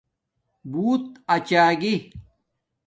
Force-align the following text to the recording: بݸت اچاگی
بݸت 0.71 1.03
اچاگی 1.33 1.95